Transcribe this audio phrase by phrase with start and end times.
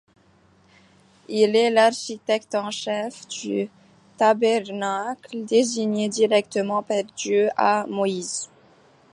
[1.29, 3.69] Il est l'architecte en chef du
[4.17, 8.49] tabernacle, désigné directement par Dieu à Moïse.